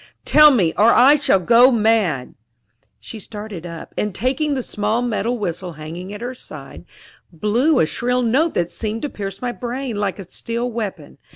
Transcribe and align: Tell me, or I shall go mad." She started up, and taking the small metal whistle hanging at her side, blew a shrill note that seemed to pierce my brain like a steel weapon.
Tell 0.25 0.49
me, 0.49 0.73
or 0.79 0.91
I 0.91 1.13
shall 1.13 1.39
go 1.39 1.71
mad." 1.71 2.33
She 2.99 3.19
started 3.19 3.67
up, 3.67 3.93
and 3.95 4.15
taking 4.15 4.55
the 4.55 4.63
small 4.63 5.03
metal 5.03 5.37
whistle 5.37 5.73
hanging 5.73 6.11
at 6.11 6.21
her 6.21 6.33
side, 6.33 6.85
blew 7.31 7.79
a 7.79 7.85
shrill 7.85 8.23
note 8.23 8.55
that 8.55 8.71
seemed 8.71 9.03
to 9.03 9.09
pierce 9.09 9.43
my 9.43 9.51
brain 9.51 9.97
like 9.97 10.17
a 10.17 10.27
steel 10.27 10.71
weapon. 10.71 11.19